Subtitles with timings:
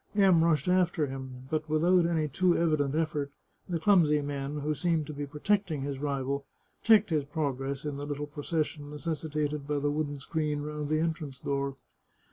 [0.15, 3.31] M rushed after him, but, without any too evident effort,
[3.69, 6.43] the clumsy men, who seemed to be protecting his rival,
[6.81, 11.39] checked his progress in the little procession necessitated by the wooden screen round the entrance
[11.39, 11.75] door.